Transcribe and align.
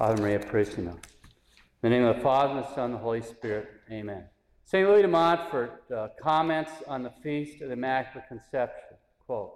Ave 0.00 0.22
Maria 0.22 0.38
Purissima. 0.38 0.92
In 0.92 0.98
the 1.82 1.90
name 1.90 2.04
of 2.04 2.16
the 2.16 2.22
Father, 2.22 2.54
and 2.54 2.64
the 2.64 2.74
Son, 2.74 2.86
and 2.86 2.94
the 2.94 2.98
Holy 2.98 3.20
Spirit. 3.20 3.68
Amen. 3.90 4.24
St. 4.64 4.88
Louis 4.88 5.02
de 5.02 5.08
Montfort 5.08 5.84
uh, 5.94 6.08
comments 6.18 6.70
on 6.88 7.02
the 7.02 7.12
Feast 7.22 7.60
of 7.60 7.68
the 7.68 7.74
Immaculate 7.74 8.26
Conception. 8.26 8.96
Quote, 9.26 9.52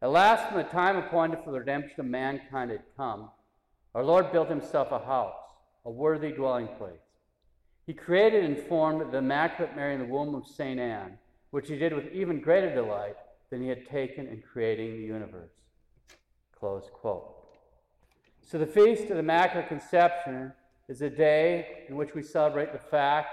At 0.00 0.08
last, 0.08 0.50
when 0.50 0.64
the 0.64 0.72
time 0.72 0.96
appointed 0.96 1.40
for 1.44 1.52
the 1.52 1.58
redemption 1.58 2.00
of 2.00 2.06
mankind 2.06 2.70
had 2.70 2.80
come, 2.96 3.28
our 3.94 4.02
Lord 4.02 4.32
built 4.32 4.48
himself 4.48 4.90
a 4.90 5.04
house, 5.04 5.36
a 5.84 5.90
worthy 5.90 6.32
dwelling 6.32 6.68
place. 6.78 6.96
He 7.86 7.92
created 7.92 8.42
and 8.42 8.56
formed 8.56 9.12
the 9.12 9.18
Immaculate 9.18 9.76
Mary 9.76 9.92
in 9.92 10.00
the 10.00 10.06
womb 10.06 10.34
of 10.34 10.46
St. 10.46 10.80
Anne, 10.80 11.18
which 11.50 11.68
he 11.68 11.76
did 11.76 11.92
with 11.92 12.10
even 12.10 12.40
greater 12.40 12.74
delight 12.74 13.16
than 13.50 13.60
he 13.60 13.68
had 13.68 13.86
taken 13.86 14.28
in 14.28 14.42
creating 14.50 14.92
the 14.92 15.06
universe. 15.06 15.52
Close 16.58 16.88
quote. 16.90 17.33
So, 18.46 18.58
the 18.58 18.66
Feast 18.66 19.04
of 19.04 19.08
the 19.08 19.20
Immaculate 19.20 19.68
Conception 19.68 20.52
is 20.90 21.00
a 21.00 21.08
day 21.08 21.86
in 21.88 21.96
which 21.96 22.14
we 22.14 22.22
celebrate 22.22 22.72
the 22.72 22.78
fact 22.78 23.28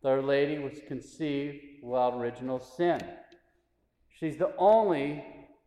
that 0.00 0.08
Our 0.08 0.22
Lady 0.22 0.58
was 0.58 0.80
conceived 0.86 1.82
without 1.82 2.14
original 2.14 2.60
sin. 2.60 3.00
She's 4.16 4.36
the 4.36 4.54
only 4.56 5.24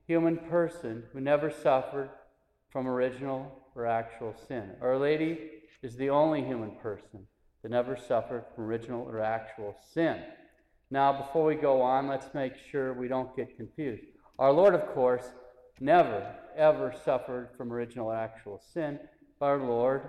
human 0.08 0.38
person 0.38 1.04
who 1.12 1.20
never 1.20 1.52
suffered 1.52 2.09
from 2.70 2.88
original 2.88 3.62
or 3.76 3.86
actual 3.86 4.34
sin. 4.48 4.72
Our 4.81 4.98
Lady 4.98 5.50
is 5.84 5.98
the 5.98 6.09
only 6.09 6.42
human 6.42 6.72
person 6.81 7.28
that 7.64 7.72
never 7.72 7.98
suffered 7.98 8.45
from 8.56 8.64
original 8.64 9.02
or 9.02 9.20
actual 9.20 9.76
sin. 9.94 10.23
Now, 10.90 11.12
before 11.12 11.44
we 11.44 11.56
go 11.56 11.81
on, 11.81 12.08
let's 12.08 12.34
make 12.34 12.54
sure 12.72 12.94
we 12.94 13.09
don't 13.09 13.36
get 13.36 13.58
confused. 13.58 14.04
Our 14.40 14.54
Lord, 14.54 14.73
of 14.73 14.88
course, 14.94 15.26
never, 15.81 16.34
ever 16.57 16.93
suffered 17.05 17.49
from 17.55 17.71
original 17.71 18.11
actual 18.11 18.61
sin. 18.73 18.99
Our 19.39 19.58
Lord 19.58 20.02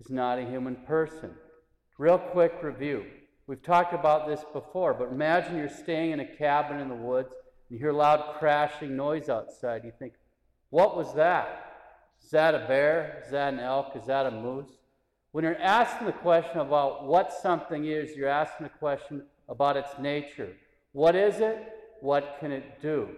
is 0.00 0.10
not 0.10 0.38
a 0.38 0.44
human 0.44 0.76
person. 0.86 1.30
Real 1.98 2.18
quick 2.18 2.54
review. 2.62 3.04
We've 3.46 3.62
talked 3.62 3.94
about 3.94 4.28
this 4.28 4.44
before, 4.52 4.92
but 4.92 5.10
imagine 5.10 5.56
you're 5.56 5.68
staying 5.68 6.10
in 6.10 6.20
a 6.20 6.36
cabin 6.36 6.80
in 6.80 6.88
the 6.88 6.94
woods 6.94 7.32
and 7.68 7.78
you 7.78 7.78
hear 7.78 7.92
loud 7.92 8.36
crashing 8.38 8.96
noise 8.96 9.28
outside. 9.28 9.82
You 9.84 9.92
think, 9.98 10.14
what 10.70 10.96
was 10.96 11.14
that? 11.14 11.64
Is 12.22 12.30
that 12.30 12.54
a 12.54 12.66
bear? 12.66 13.22
Is 13.24 13.32
that 13.32 13.54
an 13.54 13.60
elk? 13.60 13.96
Is 13.96 14.06
that 14.06 14.26
a 14.26 14.30
moose? 14.30 14.70
When 15.32 15.44
you're 15.44 15.56
asking 15.56 16.06
the 16.06 16.12
question 16.12 16.58
about 16.60 17.06
what 17.06 17.32
something 17.32 17.86
is, 17.86 18.16
you're 18.16 18.28
asking 18.28 18.64
the 18.64 18.78
question 18.78 19.22
about 19.48 19.76
its 19.76 19.90
nature. 19.98 20.54
What 20.92 21.14
is 21.14 21.40
it? 21.40 21.58
What 22.00 22.36
can 22.40 22.52
it 22.52 22.82
do? 22.82 23.08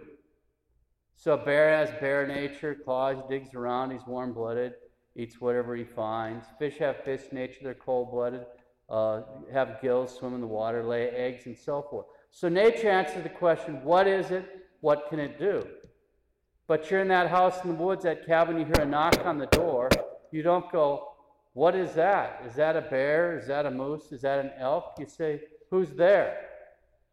So 1.21 1.33
a 1.33 1.37
bear 1.37 1.77
has 1.77 1.91
bear 1.99 2.25
nature, 2.25 2.73
claws, 2.73 3.17
digs 3.29 3.53
around, 3.53 3.91
he's 3.91 4.07
warm 4.07 4.33
blooded, 4.33 4.73
eats 5.15 5.39
whatever 5.39 5.75
he 5.75 5.83
finds. 5.83 6.47
Fish 6.57 6.79
have 6.79 7.03
fish 7.03 7.21
nature, 7.31 7.59
they're 7.61 7.75
cold 7.75 8.09
blooded, 8.09 8.43
uh, 8.89 9.21
have 9.53 9.79
gills, 9.83 10.17
swim 10.17 10.33
in 10.33 10.41
the 10.41 10.47
water, 10.47 10.83
lay 10.83 11.09
eggs, 11.09 11.45
and 11.45 11.55
so 11.55 11.85
forth. 11.87 12.07
So 12.31 12.49
nature 12.49 12.89
answers 12.89 13.21
the 13.21 13.29
question 13.29 13.83
what 13.83 14.07
is 14.07 14.31
it? 14.31 14.65
What 14.79 15.09
can 15.11 15.19
it 15.19 15.37
do? 15.37 15.63
But 16.65 16.89
you're 16.89 17.01
in 17.01 17.09
that 17.09 17.29
house 17.29 17.63
in 17.63 17.69
the 17.69 17.75
woods, 17.75 18.03
that 18.03 18.25
cabin, 18.25 18.57
you 18.57 18.65
hear 18.65 18.81
a 18.81 18.85
knock 18.85 19.23
on 19.23 19.37
the 19.37 19.45
door. 19.45 19.89
You 20.31 20.41
don't 20.41 20.71
go, 20.71 21.09
What 21.53 21.75
is 21.75 21.93
that? 21.93 22.41
Is 22.47 22.55
that 22.55 22.75
a 22.75 22.81
bear? 22.81 23.37
Is 23.37 23.45
that 23.45 23.67
a 23.67 23.71
moose? 23.71 24.11
Is 24.11 24.23
that 24.23 24.43
an 24.43 24.53
elk? 24.57 24.93
You 24.97 25.05
say, 25.05 25.41
Who's 25.69 25.91
there? 25.91 26.47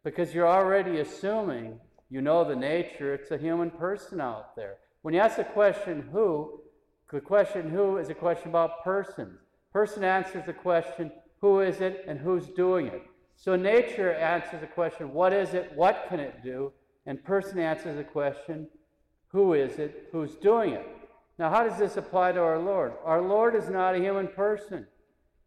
Because 0.03 0.33
you're 0.33 0.47
already 0.47 0.99
assuming 0.99 1.79
you 2.09 2.21
know 2.21 2.43
the 2.43 2.55
nature, 2.55 3.13
it's 3.13 3.31
a 3.31 3.37
human 3.37 3.69
person 3.69 4.19
out 4.19 4.55
there. 4.55 4.77
When 5.01 5.13
you 5.13 5.19
ask 5.19 5.37
the 5.37 5.43
question 5.43 6.09
who, 6.11 6.61
the 7.11 7.21
question 7.21 7.69
who 7.69 7.97
is 7.97 8.09
a 8.09 8.13
question 8.13 8.49
about 8.49 8.83
persons. 8.83 9.39
Person 9.71 10.03
answers 10.03 10.45
the 10.45 10.53
question 10.53 11.11
who 11.41 11.61
is 11.61 11.81
it 11.81 12.03
and 12.07 12.19
who's 12.19 12.47
doing 12.49 12.87
it. 12.87 13.03
So 13.35 13.55
nature 13.55 14.13
answers 14.13 14.61
the 14.61 14.67
question 14.67 15.13
what 15.13 15.33
is 15.33 15.53
it, 15.53 15.71
what 15.75 16.05
can 16.09 16.19
it 16.19 16.43
do? 16.43 16.71
And 17.05 17.23
person 17.23 17.59
answers 17.59 17.97
the 17.97 18.03
question 18.03 18.67
who 19.29 19.53
is 19.53 19.79
it, 19.79 20.09
who's 20.11 20.35
doing 20.35 20.73
it. 20.73 20.85
Now, 21.37 21.49
how 21.49 21.63
does 21.63 21.79
this 21.79 21.95
apply 21.95 22.33
to 22.33 22.41
our 22.41 22.59
Lord? 22.59 22.93
Our 23.05 23.21
Lord 23.21 23.55
is 23.55 23.69
not 23.69 23.95
a 23.95 23.99
human 23.99 24.27
person, 24.27 24.85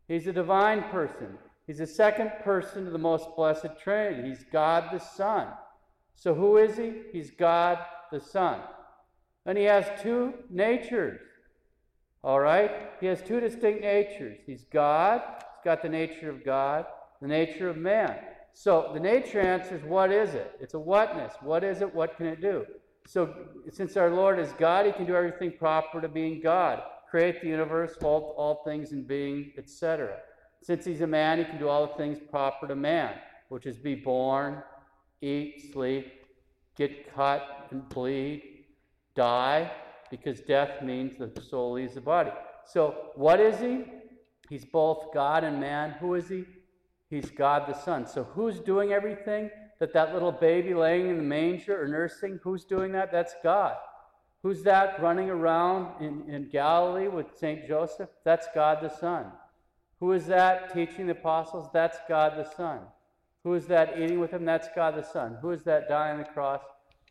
He's 0.09 0.27
a 0.27 0.33
divine 0.33 0.84
person. 0.84 1.39
He's 1.67 1.78
the 1.78 1.87
second 1.87 2.33
person 2.43 2.87
of 2.87 2.93
the 2.93 2.99
most 2.99 3.28
blessed 3.37 3.69
Trinity. 3.83 4.28
He's 4.28 4.45
God 4.53 4.89
the 4.93 4.99
Son. 4.99 5.49
So 6.15 6.34
who 6.34 6.56
is 6.56 6.77
he? 6.77 6.93
He's 7.12 7.31
God 7.31 7.78
the 8.11 8.21
Son. 8.21 8.61
And 9.47 9.59
he 9.59 9.65
has 9.65 9.87
two 10.00 10.34
natures. 10.50 11.21
All 12.23 12.39
right? 12.39 12.71
He 13.00 13.06
has 13.06 13.23
two 13.23 13.41
distinct 13.41 13.83
natures. 13.83 14.39
He's 14.47 14.65
God, 14.65 15.22
he's 15.27 15.65
got 15.65 15.83
the 15.83 15.89
nature 15.89 16.31
of 16.31 16.45
God, 16.45 16.87
the 17.21 17.27
nature 17.27 17.69
of 17.69 17.77
man. 17.77 18.17
So 18.55 18.91
the 18.93 19.01
nature 19.01 19.41
answers, 19.41 19.83
what 19.83 20.12
is 20.12 20.34
it? 20.34 20.53
It's 20.61 20.75
a 20.75 20.78
whatness. 20.78 21.33
What 21.41 21.65
is 21.65 21.81
it? 21.81 21.93
What 21.93 22.17
can 22.17 22.27
it 22.27 22.41
do? 22.41 22.65
So 23.06 23.34
since 23.71 23.97
our 23.97 24.11
Lord 24.11 24.39
is 24.39 24.53
God, 24.53 24.87
he 24.87 24.93
can 24.93 25.06
do 25.06 25.17
everything 25.17 25.53
proper 25.59 26.01
to 26.01 26.09
being 26.09 26.41
God. 26.41 26.83
Create 27.11 27.41
the 27.43 27.49
universe, 27.49 27.97
all, 28.03 28.34
all 28.37 28.62
things 28.65 28.93
in 28.93 29.03
being, 29.03 29.53
etc. 29.59 30.19
Since 30.62 30.84
he's 30.84 31.01
a 31.01 31.06
man, 31.06 31.39
he 31.39 31.45
can 31.45 31.59
do 31.59 31.69
all 31.69 31.89
the 31.89 31.95
things 31.95 32.19
proper 32.31 32.69
to 32.69 32.77
man, 32.77 33.15
which 33.49 33.67
is 33.67 33.78
be 33.78 33.97
born, 33.97 34.62
eat, 35.22 35.72
sleep, 35.72 36.12
get 36.77 37.15
cut 37.15 37.69
and 37.71 37.88
bleed, 37.88 38.65
die, 39.15 39.71
because 40.10 40.41
death 40.41 40.83
means 40.83 41.16
the 41.19 41.41
soul 41.41 41.72
leaves 41.72 41.94
the 41.94 42.00
body. 42.00 42.31
So, 42.66 43.10
what 43.15 43.41
is 43.41 43.59
he? 43.60 43.84
He's 44.49 44.65
both 44.65 45.12
God 45.15 45.44
and 45.44 45.59
man. 45.60 45.93
Who 46.00 46.15
is 46.15 46.28
he? 46.28 46.44
He's 47.09 47.31
God 47.31 47.66
the 47.66 47.75
Son. 47.75 48.06
So, 48.06 48.25
who's 48.25 48.59
doing 48.60 48.93
everything? 48.93 49.50
That 49.81 49.93
that 49.94 50.12
little 50.12 50.33
baby 50.33 50.75
laying 50.75 51.09
in 51.09 51.16
the 51.16 51.22
manger 51.22 51.83
or 51.83 51.89
nursing, 51.89 52.39
who's 52.43 52.65
doing 52.65 52.93
that? 52.93 53.10
That's 53.10 53.34
God. 53.43 53.77
Who's 54.43 54.62
that 54.65 55.00
running 55.00 55.31
around 55.31 56.03
in, 56.03 56.28
in 56.28 56.49
Galilee 56.49 57.09
with 57.09 57.37
St. 57.39 57.66
Joseph? 57.66 58.10
That's 58.25 58.47
God 58.54 58.78
the 58.83 58.89
Son. 58.89 59.27
Who 60.00 60.12
is 60.12 60.27
that 60.27 60.75
teaching 60.75 61.06
the 61.06 61.12
apostles? 61.12 61.69
That's 61.72 61.99
God 62.09 62.33
the 62.37 62.50
Son. 62.56 62.81
Who 63.44 63.54
is 63.54 63.66
that 63.66 63.98
eating 63.98 64.20
with 64.20 64.30
him? 64.30 64.44
That's 64.44 64.69
God 64.75 64.97
the 64.97 65.03
Son. 65.03 65.36
Who 65.42 65.50
is 65.50 65.62
that 65.64 65.88
dying 65.88 66.12
on 66.12 66.19
the 66.19 66.25
cross? 66.25 66.62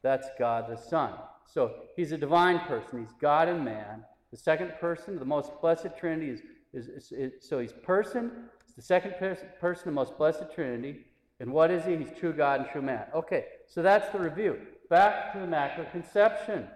That's 0.02 0.30
God 0.40 0.66
the 0.70 0.78
Son. 0.78 1.14
So 1.46 1.74
he's 1.96 2.12
a 2.12 2.18
divine 2.18 2.60
person. 2.60 3.00
He's 3.00 3.14
God 3.20 3.50
and 3.50 3.66
man. 3.66 4.06
The 4.32 4.38
second 4.38 4.74
person, 4.80 5.20
the 5.20 5.26
most 5.26 5.52
blessed 5.62 5.90
Trinity, 6.00 6.30
is, 6.30 6.42
is, 6.74 6.88
is, 6.88 7.12
is 7.12 7.32
so 7.42 7.60
he's 7.60 7.74
person. 7.74 8.32
He's 8.66 8.76
the 8.76 8.82
second 8.82 9.16
person, 9.60 9.86
the 9.86 9.92
most 9.92 10.18
blessed 10.18 10.46
Trinity. 10.56 11.06
And 11.42 11.52
what 11.52 11.70
is 11.70 11.86
he? 11.86 11.98
He's 11.98 12.18
true 12.18 12.32
God 12.32 12.62
and 12.62 12.70
true 12.70 12.82
man. 12.82 13.08
Okay, 13.14 13.46
so 13.68 13.82
that's 13.82 14.10
the 14.14 14.20
review. 14.20 14.58
Back 14.90 15.34
to 15.34 15.40
the 15.40 15.46
Immaculate 15.46 15.92
Conception. 15.92 16.68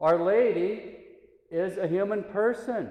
Our 0.00 0.22
Lady 0.22 0.96
is 1.50 1.76
a 1.76 1.86
human 1.86 2.22
person. 2.22 2.90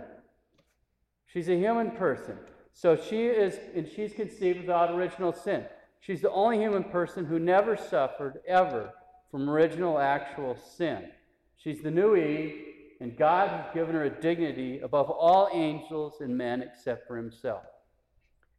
She's 1.25 1.49
a 1.49 1.55
human 1.55 1.91
person. 1.91 2.37
So 2.73 2.95
she 2.95 3.25
is, 3.25 3.59
and 3.75 3.87
she's 3.87 4.13
conceived 4.13 4.59
without 4.59 4.91
original 4.91 5.33
sin. 5.33 5.65
She's 6.07 6.22
the 6.22 6.31
only 6.31 6.57
human 6.57 6.85
person 6.85 7.25
who 7.25 7.38
never 7.38 7.75
suffered, 7.75 8.40
ever, 8.47 8.94
from 9.29 9.50
original 9.50 10.00
actual 10.00 10.56
sin. 10.56 11.09
She's 11.57 11.81
the 11.81 11.91
new 11.91 12.16
Eve, 12.16 12.63
and 13.01 13.18
God 13.18 13.50
has 13.50 13.66
given 13.73 13.94
her 13.94 14.06
a 14.06 14.22
dignity 14.22 14.79
above 14.79 15.09
all 15.09 15.50
angels 15.51 16.22
and 16.22 16.38
men 16.38 16.62
except 16.62 17.07
for 17.07 17.18
himself. 17.18 17.63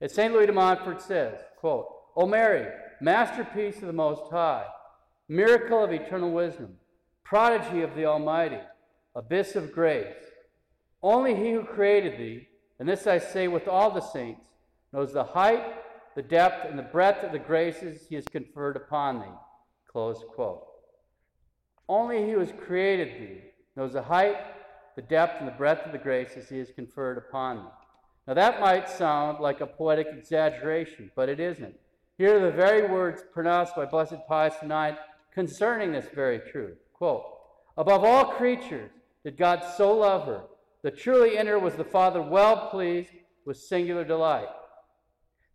As 0.02 0.12
St. 0.12 0.30
Louis 0.30 0.44
de 0.44 0.52
Montfort 0.52 1.00
says, 1.00 1.40
quote, 1.56 1.86
O 2.16 2.26
Mary, 2.26 2.66
masterpiece 3.00 3.76
of 3.76 3.86
the 3.86 3.94
Most 3.94 4.30
High, 4.30 4.66
miracle 5.26 5.82
of 5.82 5.90
eternal 5.90 6.32
wisdom, 6.32 6.74
prodigy 7.24 7.80
of 7.80 7.94
the 7.94 8.04
Almighty, 8.04 8.60
abyss 9.16 9.56
of 9.56 9.72
grace, 9.72 10.22
only 11.02 11.34
he 11.34 11.52
who 11.52 11.64
created 11.64 12.18
thee, 12.18 12.46
and 12.78 12.86
this 12.86 13.06
I 13.06 13.16
say 13.16 13.48
with 13.48 13.66
all 13.66 13.90
the 13.90 14.02
saints, 14.02 14.44
knows 14.92 15.14
the 15.14 15.24
height 15.24 15.64
the 16.18 16.22
depth 16.22 16.68
and 16.68 16.76
the 16.76 16.82
breadth 16.82 17.22
of 17.22 17.30
the 17.30 17.38
graces 17.38 18.08
he 18.08 18.16
has 18.16 18.24
conferred 18.24 18.74
upon 18.74 19.20
thee. 19.20 19.38
Close 19.88 20.24
quote. 20.34 20.66
Only 21.88 22.24
he 22.24 22.32
who 22.32 22.40
has 22.40 22.52
created 22.66 23.20
thee 23.20 23.42
knows 23.76 23.92
the 23.92 24.02
height, 24.02 24.34
the 24.96 25.02
depth, 25.02 25.36
and 25.38 25.46
the 25.46 25.52
breadth 25.52 25.86
of 25.86 25.92
the 25.92 25.98
graces 25.98 26.48
he 26.48 26.58
has 26.58 26.72
conferred 26.72 27.18
upon 27.18 27.58
thee. 27.58 27.70
Now 28.26 28.34
that 28.34 28.60
might 28.60 28.90
sound 28.90 29.38
like 29.38 29.60
a 29.60 29.66
poetic 29.68 30.08
exaggeration, 30.10 31.12
but 31.14 31.28
it 31.28 31.38
isn't. 31.38 31.76
Here 32.16 32.36
are 32.36 32.50
the 32.50 32.50
very 32.50 32.90
words 32.90 33.22
pronounced 33.32 33.76
by 33.76 33.84
Blessed 33.84 34.16
Pius 34.26 34.54
IX 34.60 34.98
concerning 35.32 35.92
this 35.92 36.08
very 36.12 36.40
truth. 36.50 36.78
Quote, 36.94 37.22
Above 37.76 38.02
all 38.02 38.24
creatures 38.24 38.90
did 39.22 39.36
God 39.36 39.62
so 39.76 39.96
love 39.96 40.26
her, 40.26 40.42
that 40.82 40.98
truly 40.98 41.36
in 41.36 41.46
her 41.46 41.60
was 41.60 41.76
the 41.76 41.84
Father 41.84 42.20
well 42.20 42.70
pleased 42.70 43.12
with 43.46 43.56
singular 43.56 44.04
delight. 44.04 44.48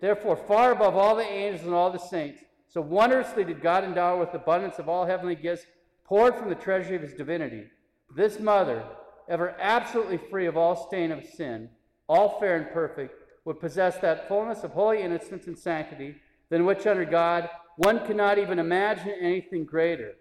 Therefore, 0.04 0.36
far 0.36 0.74
above 0.74 0.98
all 0.98 1.16
the 1.16 1.24
angels 1.24 1.66
and 1.66 1.74
all 1.74 1.90
the 1.90 1.98
saints, 1.98 2.44
so 2.68 2.82
wondrously 2.82 3.46
did 3.46 3.62
God 3.62 3.86
endow 3.86 4.20
with 4.20 4.34
abundance 4.34 4.78
of 4.78 4.90
all 4.90 5.06
heavenly 5.06 5.34
gifts 5.34 5.66
poured 6.04 6.36
from 6.36 6.50
the 6.50 6.56
treasury 6.56 6.98
of 6.98 7.04
his 7.04 7.14
divinity. 7.14 7.68
This 8.14 8.38
mother, 8.38 8.84
ever 9.30 9.56
absolutely 9.62 10.18
free 10.18 10.46
of 10.46 10.58
all 10.58 10.76
stain 10.76 11.14
of 11.14 11.24
sin, 11.24 11.70
all 12.10 12.38
fair 12.38 12.58
and 12.58 12.70
perfect, 12.74 13.14
would 13.46 13.62
possess 13.62 13.98
that 14.00 14.28
fullness 14.28 14.66
of 14.66 14.72
holy 14.72 15.02
innocence 15.02 15.48
and 15.48 15.58
sanctity 15.58 16.18
than 16.50 16.66
which 16.66 16.86
under 16.86 17.06
God 17.06 17.50
one 17.78 18.06
cannot 18.06 18.38
even 18.38 18.60
imagine 18.60 19.16
anything 19.22 19.64
greater, 19.64 20.16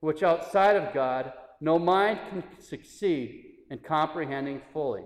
which 0.00 0.24
outside 0.24 0.74
of 0.74 0.92
God 0.92 1.32
no 1.60 1.78
mind 1.78 2.18
can 2.30 2.42
succeed 2.58 3.44
in 3.70 3.78
comprehending 3.78 4.60
fully. 4.72 5.04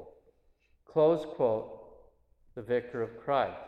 Close 0.87 1.27
quote, 1.37 1.79
the 2.55 2.63
Vicar 2.63 3.03
of 3.03 3.23
Christ. 3.23 3.59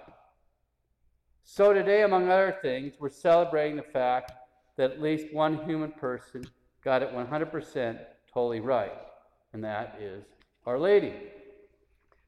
So 1.48 1.72
today, 1.72 2.02
among 2.02 2.28
other 2.28 2.58
things, 2.60 2.94
we're 2.98 3.08
celebrating 3.08 3.76
the 3.76 3.82
fact 3.84 4.32
that 4.76 4.90
at 4.90 5.00
least 5.00 5.32
one 5.32 5.64
human 5.64 5.92
person 5.92 6.44
got 6.82 7.04
it 7.04 7.14
100% 7.14 7.98
totally 8.34 8.58
right, 8.58 8.92
and 9.52 9.62
that 9.62 9.96
is 10.00 10.24
Our 10.66 10.76
Lady. 10.76 11.14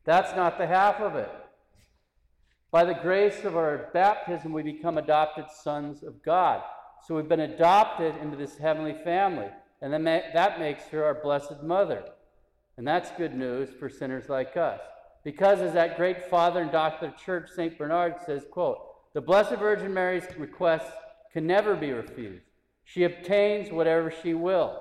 That's 0.05 0.37
not 0.37 0.57
the 0.57 0.69
half 0.69 1.01
of 1.01 1.17
it. 1.17 1.31
By 2.71 2.85
the 2.85 2.95
grace 2.95 3.45
of 3.45 3.57
our 3.57 3.91
baptism, 3.93 4.53
we 4.53 4.63
become 4.63 4.99
adopted 4.99 5.47
sons 5.51 6.05
of 6.05 6.23
God. 6.23 6.63
So 7.05 7.17
we've 7.17 7.29
been 7.29 7.41
adopted 7.41 8.15
into 8.23 8.37
this 8.37 8.57
heavenly 8.57 8.95
family, 9.03 9.49
and 9.83 9.93
that 10.07 10.61
makes 10.61 10.85
her 10.85 11.05
our 11.05 11.21
blessed 11.21 11.65
mother. 11.65 12.05
And 12.77 12.87
that's 12.87 13.11
good 13.19 13.35
news 13.35 13.71
for 13.81 13.91
sinners 13.91 14.29
like 14.29 14.57
us. 14.57 14.81
Because 15.25 15.61
as 15.61 15.75
that 15.75 15.97
great 15.97 16.31
father 16.31 16.63
and 16.63 16.71
doctor 16.71 17.07
of 17.07 17.13
the 17.13 17.19
church, 17.19 17.51
St. 17.51 17.77
Bernard 17.77 18.15
says, 18.25 18.45
quote, 18.49 18.79
the 19.19 19.23
Blessed 19.23 19.57
Virgin 19.57 19.93
Mary's 19.93 20.23
requests 20.39 20.93
can 21.33 21.45
never 21.45 21.75
be 21.75 21.91
refused. 21.91 22.45
She 22.85 23.03
obtains 23.03 23.73
whatever 23.73 24.13
she 24.23 24.33
wills. 24.33 24.79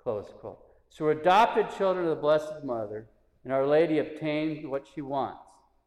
Close 0.00 0.32
quote. 0.40 0.60
So 0.90 1.08
adopted 1.08 1.76
children 1.76 2.04
of 2.04 2.10
the 2.10 2.22
Blessed 2.22 2.62
Mother, 2.62 3.08
and 3.42 3.52
Our 3.52 3.66
Lady 3.66 3.98
obtains 3.98 4.64
what 4.64 4.86
she 4.94 5.00
wants. 5.00 5.40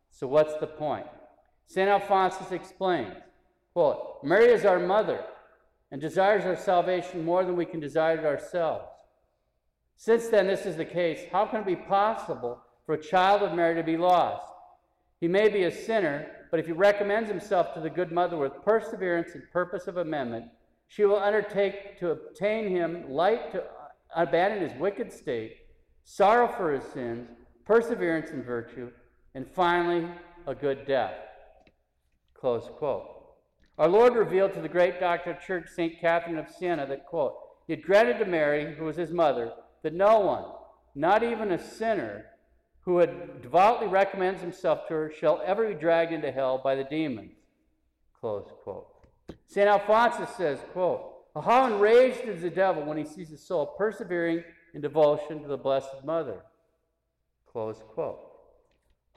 So 0.10 0.28
what's 0.28 0.60
the 0.60 0.68
point? 0.68 1.06
St. 1.66 1.88
Alphonsus 1.88 2.52
explains, 2.52 3.16
quote, 3.72 4.18
Mary 4.22 4.48
is 4.48 4.66
our 4.66 4.78
mother 4.78 5.24
and 5.92 6.02
desires 6.02 6.44
our 6.44 6.58
salvation 6.58 7.24
more 7.24 7.46
than 7.46 7.56
we 7.56 7.64
can 7.64 7.80
desire 7.80 8.18
it 8.18 8.26
ourselves. 8.26 8.84
Since 9.96 10.28
then 10.28 10.46
this 10.46 10.66
is 10.66 10.76
the 10.76 10.84
case, 10.84 11.22
how 11.32 11.46
can 11.46 11.62
it 11.62 11.66
be 11.66 11.78
possible 11.78 12.60
for 12.86 12.96
a 12.96 13.02
child 13.02 13.44
of 13.44 13.54
Mary 13.54 13.76
to 13.76 13.84
be 13.84 13.96
lost? 13.96 14.46
He 15.22 15.30
may 15.30 15.48
be 15.48 15.64
a 15.64 15.72
sinner, 15.72 16.36
but 16.52 16.60
if 16.60 16.66
he 16.66 16.72
recommends 16.72 17.30
himself 17.30 17.74
to 17.74 17.80
the 17.80 17.90
good 17.90 18.12
mother 18.12 18.38
with 18.38 18.64
perseverance 18.64 19.36
and 19.36 19.44
purpose 19.52 19.88
of 19.88 19.98
amendment, 19.98 20.46
she 20.88 21.06
will 21.06 21.20
undertake 21.20 22.00
to 22.00 22.12
obtain 22.12 22.70
him 22.70 23.12
light 23.12 23.52
to 23.52 23.64
abandon 24.16 24.68
his 24.68 24.80
wicked 24.80 25.14
state, 25.14 25.58
sorrow 26.04 26.48
for 26.48 26.74
his 26.74 26.84
sins, 26.92 27.30
perseverance 27.66 28.32
in 28.32 28.44
virtue, 28.44 28.90
and 29.36 29.48
finally, 29.48 30.10
a 30.48 30.56
good 30.56 30.88
death. 30.88 31.14
Close 32.34 32.68
quote. 32.78 33.08
Our 33.78 33.88
Lord 33.88 34.16
revealed 34.16 34.54
to 34.56 34.62
the 34.62 34.68
great 34.68 35.00
doctor 35.00 35.32
of 35.32 35.42
church, 35.42 35.70
St. 35.70 36.00
Catherine 36.02 36.38
of 36.38 36.50
Siena, 36.50 36.88
that, 36.88 37.06
quote, 37.06 37.36
He 37.68 37.74
had 37.74 37.84
granted 37.84 38.18
to 38.20 38.26
Mary, 38.26 38.76
who 38.76 38.86
was 38.86 38.98
his 38.98 39.12
mother, 39.12 39.54
that 39.84 39.94
no 39.94 40.20
one, 40.20 40.46
not 40.96 41.24
even 41.24 41.52
a 41.52 41.64
sinner, 41.64 42.26
who 42.82 42.98
had 42.98 43.42
devoutly 43.42 43.88
recommends 43.88 44.42
himself 44.42 44.88
to 44.88 44.94
her, 44.94 45.12
shall 45.12 45.42
ever 45.46 45.68
be 45.68 45.76
dragged 45.76 46.12
into 46.12 46.32
hell 46.32 46.60
by 46.64 46.76
the 46.76 46.84
demons. 46.84 47.32
Close 48.20 48.48
quote. 48.64 48.88
St. 49.48 49.68
Alphonsus 49.68 50.30
says, 50.36 50.60
quote, 50.74 51.02
How 51.36 51.68
enraged 51.68 52.28
is 52.28 52.42
the 52.42 52.50
devil 52.50 52.84
when 52.84 52.98
he 52.98 53.06
sees 53.06 53.32
a 53.32 53.38
soul 53.38 53.76
persevering 53.78 54.44
in 54.74 54.82
devotion 54.82 55.42
to 55.42 55.48
the 55.48 55.58
Blessed 55.58 56.04
Mother. 56.06 56.42
Close 57.52 57.82
quote. 57.94 58.20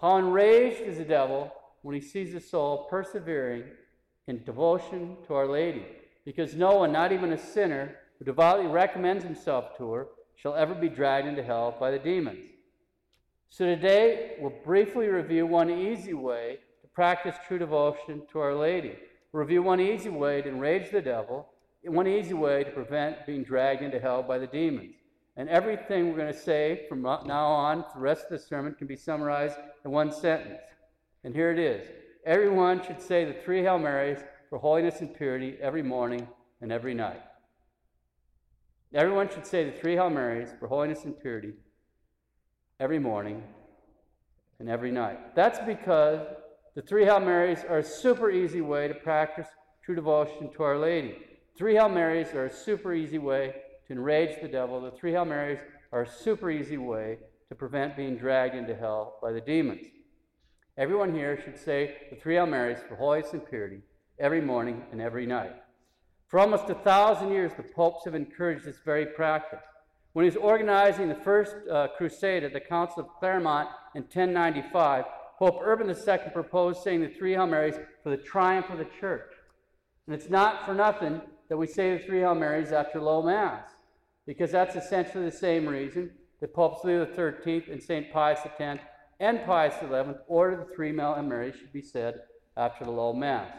How 0.00 0.16
enraged 0.16 0.80
is 0.80 0.98
the 0.98 1.04
devil 1.04 1.52
when 1.82 1.94
he 1.94 2.00
sees 2.00 2.34
a 2.34 2.40
soul 2.40 2.86
persevering 2.90 3.64
in 4.26 4.44
devotion 4.44 5.16
to 5.26 5.34
Our 5.34 5.46
Lady, 5.46 5.84
because 6.24 6.54
no 6.54 6.76
one, 6.76 6.92
not 6.92 7.12
even 7.12 7.32
a 7.32 7.38
sinner, 7.38 7.96
who 8.18 8.24
devoutly 8.24 8.66
recommends 8.66 9.24
himself 9.24 9.76
to 9.76 9.92
her, 9.92 10.06
shall 10.36 10.54
ever 10.54 10.74
be 10.74 10.88
dragged 10.88 11.26
into 11.26 11.42
hell 11.42 11.76
by 11.78 11.90
the 11.90 11.98
demons. 11.98 12.51
So 13.52 13.66
today, 13.66 14.36
we'll 14.38 14.54
briefly 14.64 15.08
review 15.08 15.44
one 15.44 15.68
easy 15.68 16.14
way 16.14 16.60
to 16.80 16.88
practice 16.88 17.36
true 17.46 17.58
devotion 17.58 18.22
to 18.32 18.38
Our 18.38 18.54
Lady. 18.54 18.96
We'll 19.30 19.42
review 19.42 19.62
one 19.62 19.78
easy 19.78 20.08
way 20.08 20.40
to 20.40 20.48
enrage 20.48 20.90
the 20.90 21.02
devil, 21.02 21.46
one 21.84 22.08
easy 22.08 22.32
way 22.32 22.64
to 22.64 22.70
prevent 22.70 23.26
being 23.26 23.44
dragged 23.44 23.82
into 23.82 24.00
hell 24.00 24.22
by 24.22 24.38
the 24.38 24.46
demons. 24.46 24.94
And 25.36 25.50
everything 25.50 26.08
we're 26.08 26.16
going 26.16 26.32
to 26.32 26.38
say 26.38 26.86
from 26.88 27.02
now 27.02 27.46
on, 27.46 27.84
the 27.94 28.00
rest 28.00 28.24
of 28.24 28.30
the 28.30 28.38
sermon, 28.38 28.74
can 28.74 28.86
be 28.86 28.96
summarized 28.96 29.58
in 29.84 29.90
one 29.90 30.12
sentence. 30.12 30.62
And 31.22 31.34
here 31.34 31.52
it 31.52 31.58
is 31.58 31.86
Everyone 32.24 32.82
should 32.82 33.02
say 33.02 33.26
the 33.26 33.34
three 33.34 33.60
Hail 33.60 33.78
Marys 33.78 34.20
for 34.48 34.56
holiness 34.56 35.02
and 35.02 35.14
purity 35.14 35.58
every 35.60 35.82
morning 35.82 36.26
and 36.62 36.72
every 36.72 36.94
night. 36.94 37.20
Everyone 38.94 39.28
should 39.28 39.46
say 39.46 39.62
the 39.64 39.78
three 39.78 39.96
Hail 39.96 40.08
Marys 40.08 40.48
for 40.58 40.68
holiness 40.68 41.04
and 41.04 41.20
purity 41.20 41.52
every 42.82 42.98
morning 42.98 43.40
and 44.58 44.68
every 44.68 44.90
night. 44.90 45.36
That's 45.36 45.60
because 45.60 46.26
the 46.74 46.82
three 46.82 47.04
Hail 47.04 47.20
Marys 47.20 47.60
are 47.68 47.78
a 47.78 47.84
super 47.84 48.28
easy 48.28 48.60
way 48.60 48.88
to 48.88 48.94
practice 48.94 49.46
true 49.84 49.94
devotion 49.94 50.50
to 50.52 50.64
Our 50.64 50.76
Lady. 50.76 51.16
Three 51.56 51.74
Hail 51.74 51.88
Marys 51.88 52.34
are 52.34 52.46
a 52.46 52.52
super 52.52 52.92
easy 52.92 53.18
way 53.18 53.54
to 53.86 53.92
enrage 53.92 54.42
the 54.42 54.48
devil. 54.48 54.80
The 54.80 54.90
three 54.90 55.12
Hail 55.12 55.24
Marys 55.24 55.60
are 55.92 56.02
a 56.02 56.08
super 56.08 56.50
easy 56.50 56.76
way 56.76 57.18
to 57.50 57.54
prevent 57.54 57.96
being 57.96 58.16
dragged 58.16 58.56
into 58.56 58.74
hell 58.74 59.20
by 59.22 59.30
the 59.30 59.40
demons. 59.40 59.86
Everyone 60.76 61.14
here 61.14 61.40
should 61.40 61.60
say 61.60 61.98
the 62.10 62.16
three 62.16 62.34
Hail 62.34 62.46
Marys 62.46 62.80
for 62.88 62.96
holiness 62.96 63.32
and 63.32 63.48
purity 63.48 63.78
every 64.18 64.40
morning 64.40 64.82
and 64.90 65.00
every 65.00 65.24
night. 65.24 65.54
For 66.26 66.40
almost 66.40 66.68
a 66.68 66.74
thousand 66.74 67.30
years, 67.30 67.52
the 67.56 67.62
popes 67.62 68.06
have 68.06 68.16
encouraged 68.16 68.64
this 68.64 68.80
very 68.84 69.06
practice. 69.06 69.62
When 70.12 70.24
he 70.24 70.28
was 70.28 70.36
organizing 70.36 71.08
the 71.08 71.14
first 71.14 71.56
uh, 71.70 71.88
crusade 71.96 72.44
at 72.44 72.52
the 72.52 72.60
Council 72.60 73.02
of 73.02 73.08
Clermont 73.18 73.68
in 73.94 74.02
1095, 74.02 75.04
Pope 75.38 75.60
Urban 75.62 75.88
II 75.88 76.18
proposed 76.32 76.82
saying 76.82 77.00
the 77.00 77.08
three 77.08 77.32
Hail 77.32 77.46
Marys 77.46 77.76
for 78.02 78.10
the 78.10 78.18
triumph 78.18 78.68
of 78.68 78.78
the 78.78 78.86
church. 79.00 79.32
And 80.06 80.14
it's 80.14 80.28
not 80.28 80.66
for 80.66 80.74
nothing 80.74 81.20
that 81.48 81.56
we 81.56 81.66
say 81.66 81.96
the 81.96 82.04
three 82.04 82.20
Hail 82.20 82.34
Marys 82.34 82.72
after 82.72 83.00
low 83.00 83.22
Mass, 83.22 83.70
because 84.26 84.50
that's 84.50 84.76
essentially 84.76 85.24
the 85.24 85.36
same 85.36 85.66
reason 85.66 86.10
that 86.40 86.52
Popes 86.52 86.84
Leo 86.84 87.06
XIII 87.06 87.64
and 87.70 87.82
St. 87.82 88.12
Pius 88.12 88.40
X 88.58 88.82
and 89.18 89.44
Pius 89.46 89.74
XI 89.80 90.14
ordered 90.26 90.60
the 90.60 90.74
three 90.74 90.94
Hail 90.94 91.22
Marys 91.22 91.54
should 91.56 91.72
be 91.72 91.80
said 91.80 92.20
after 92.56 92.84
the 92.84 92.90
low 92.90 93.14
Mass. 93.14 93.50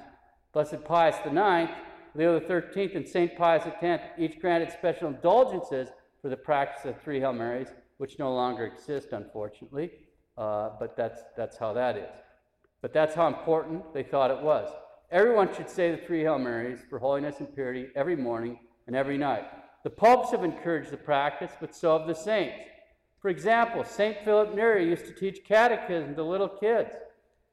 Blessed 0.54 0.84
Pius 0.86 1.16
IX, 1.25 1.72
Leo 2.13 2.39
XIII, 2.39 2.96
and 2.96 3.08
St. 3.08 3.36
Pius 3.36 3.63
X 3.82 4.04
each 4.20 4.39
granted 4.39 4.72
special 4.72 5.08
indulgences 5.08 5.89
for 6.24 6.30
the 6.30 6.38
practice 6.38 6.86
of 6.86 7.00
three 7.01 7.20
Hail 7.20 7.34
Marys, 7.34 7.68
which 7.98 8.18
no 8.18 8.34
longer 8.34 8.65
exist, 8.65 9.10
unfortunately, 9.12 9.92
uh, 10.38 10.70
but 10.80 10.96
that's, 10.96 11.20
that's 11.36 11.58
how 11.58 11.74
that 11.74 11.98
is. 11.98 12.15
But 12.82 12.94
that's 12.94 13.13
how 13.13 13.27
important 13.27 13.94
they 13.94 14.03
thought 14.03 14.32
it 14.32 14.42
was. 14.42 14.70
Everyone 15.12 15.53
should 15.53 15.70
say 15.70 15.92
the 15.92 15.98
three 15.98 16.22
Hail 16.22 16.39
Marys 16.39 16.80
for 16.89 16.98
holiness 16.98 17.42
and 17.42 17.53
purity 17.53 17.88
every 17.98 18.15
morning 18.15 18.58
and 18.88 18.96
every 18.96 19.18
night. 19.18 19.44
The 19.84 19.89
popes 19.89 20.32
have 20.32 20.46
encouraged 20.46 20.92
the 20.92 20.98
practice, 20.98 21.51
but 21.60 21.75
so 21.75 21.98
have 21.98 22.08
the 22.08 22.15
saints. 22.15 22.56
For 23.22 23.27
example, 23.27 23.84
St. 23.84 24.15
Philip 24.24 24.56
Neri 24.56 24.88
used 24.88 25.06
to 25.08 25.13
teach 25.13 25.44
catechism 25.44 26.15
to 26.15 26.24
little 26.24 26.48
kids. 26.48 26.92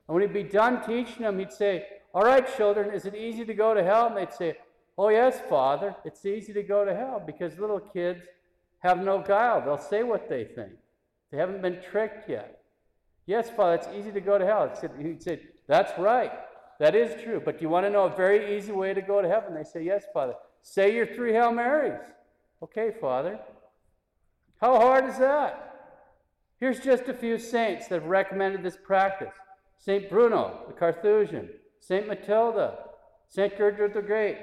And 0.06 0.14
when 0.14 0.22
he'd 0.22 0.32
be 0.32 0.44
done 0.44 0.86
teaching 0.86 1.22
them, 1.22 1.40
he'd 1.40 1.52
say, 1.52 1.86
All 2.14 2.22
right, 2.22 2.46
children, 2.56 2.94
is 2.94 3.04
it 3.04 3.16
easy 3.16 3.44
to 3.44 3.54
go 3.54 3.74
to 3.74 3.82
hell? 3.82 4.06
And 4.06 4.16
they'd 4.16 4.32
say, 4.32 4.58
Oh, 4.96 5.08
yes, 5.08 5.40
Father, 5.48 5.96
it's 6.04 6.24
easy 6.24 6.52
to 6.52 6.62
go 6.62 6.84
to 6.84 6.94
hell 6.94 7.20
because 7.24 7.58
little 7.58 7.80
kids 7.80 8.22
have 8.80 9.02
no 9.02 9.20
guile. 9.20 9.62
They'll 9.62 9.78
say 9.78 10.02
what 10.02 10.28
they 10.28 10.44
think, 10.44 10.72
they 11.30 11.38
haven't 11.38 11.62
been 11.62 11.80
tricked 11.90 12.28
yet. 12.28 12.60
Yes, 13.26 13.48
Father, 13.48 13.74
it's 13.74 13.88
easy 13.96 14.10
to 14.12 14.20
go 14.20 14.38
to 14.38 14.44
hell. 14.44 14.72
He 14.98 15.16
said, 15.20 15.40
That's 15.68 15.96
right. 15.98 16.32
That 16.80 16.94
is 16.96 17.22
true. 17.22 17.40
But 17.44 17.58
do 17.58 17.62
you 17.62 17.68
want 17.68 17.86
to 17.86 17.90
know 17.90 18.06
a 18.06 18.16
very 18.16 18.56
easy 18.56 18.72
way 18.72 18.92
to 18.94 19.02
go 19.02 19.22
to 19.22 19.28
heaven? 19.28 19.54
They 19.54 19.62
say, 19.62 19.84
Yes, 19.84 20.04
Father. 20.12 20.34
Say 20.62 20.94
your 20.94 21.06
three 21.06 21.32
Hail 21.32 21.52
Marys. 21.52 22.00
Okay, 22.62 22.92
Father. 23.00 23.38
How 24.60 24.76
hard 24.76 25.06
is 25.06 25.18
that? 25.18 25.70
Here's 26.58 26.80
just 26.80 27.04
a 27.04 27.14
few 27.14 27.38
saints 27.38 27.88
that 27.88 28.02
have 28.02 28.10
recommended 28.10 28.62
this 28.62 28.76
practice 28.76 29.34
St. 29.78 30.10
Bruno, 30.10 30.64
the 30.66 30.74
Carthusian, 30.74 31.48
St. 31.80 32.06
Matilda, 32.06 32.78
St. 33.28 33.56
Gertrude 33.56 33.94
the 33.94 34.02
Great, 34.02 34.36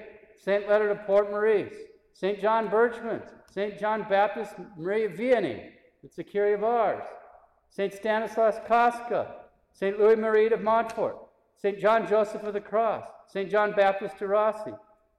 St. 0.44 0.67
Leonard 0.67 0.91
of 0.91 1.06
Port 1.06 1.29
Maurice, 1.29 1.75
St. 2.13 2.41
John 2.41 2.70
Berchmans, 2.70 3.29
St. 3.50 3.80
John 3.80 4.06
Baptist 4.10 4.56
Maria 4.77 5.10
Vianney, 5.10 5.72
it's 6.04 6.18
a 6.20 6.24
Curé 6.24 6.54
of 6.54 6.63
Ars, 6.63 7.04
St. 7.70 7.94
Stanislaus 7.94 8.56
Kostka, 8.68 9.27
St. 9.74 10.00
Louis 10.00 10.16
Marie 10.16 10.51
of 10.51 10.62
Montfort, 10.62 11.18
St. 11.56 11.80
John 11.80 12.08
Joseph 12.08 12.44
of 12.44 12.54
the 12.54 12.62
Cross, 12.62 13.06
St. 13.27 13.50
John 13.50 13.74
Baptist 13.74 14.20
de 14.20 14.27
Rossi, 14.27 14.72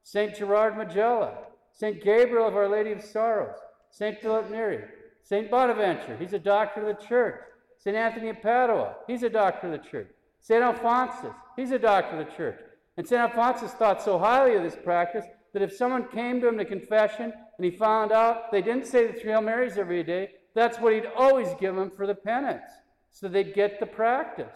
St. 0.03 0.35
Gerard 0.37 0.77
Majella, 0.77 1.35
St. 1.73 2.03
Gabriel 2.03 2.47
of 2.47 2.57
Our 2.57 2.69
Lady 2.69 2.93
of 2.93 3.03
Sorrows, 3.03 3.59
St. 3.91 4.21
Philip 4.21 4.51
Neri, 4.51 4.85
St. 5.23 5.51
Bonaventure, 5.51 6.17
he's 6.17 6.33
a 6.33 6.39
doctor 6.39 6.89
of 6.89 6.97
the 6.97 7.07
church, 7.07 7.41
St. 7.79 7.97
Anthony 7.97 8.29
of 8.29 8.43
Padua, 8.43 8.97
he's 9.07 9.23
a 9.23 9.31
doctor 9.31 9.73
of 9.73 9.73
the 9.73 9.89
church. 9.89 10.09
St. 10.41 10.63
Alphonsus, 10.63 11.35
he's 11.57 11.73
a 11.73 11.79
doctor 11.79 12.19
of 12.19 12.27
the 12.27 12.33
church. 12.33 12.59
And 12.97 13.07
St. 13.07 13.21
Alphonsus 13.21 13.73
thought 13.73 14.03
so 14.03 14.19
highly 14.19 14.57
of 14.57 14.63
this 14.63 14.77
practice 14.77 15.25
that 15.53 15.63
if 15.63 15.73
someone 15.73 16.09
came 16.09 16.41
to 16.41 16.49
him 16.49 16.59
to 16.59 16.65
confession 16.65 17.33
and 17.57 17.65
he 17.65 17.71
found 17.71 18.13
out 18.13 18.51
they 18.53 18.63
didn't 18.63 18.87
say 18.87 19.07
the 19.07 19.13
three 19.13 19.31
Hail 19.31 19.41
Marys 19.41 19.79
every 19.79 20.03
day, 20.03 20.31
that's 20.55 20.79
what 20.79 20.93
he'd 20.93 21.07
always 21.17 21.49
give 21.61 21.75
them 21.75 21.91
for 21.97 22.07
the 22.07 22.15
penance, 22.15 22.71
so 23.11 23.29
they'd 23.29 23.55
get 23.55 23.81
the 23.81 23.87
practice. 23.87 24.53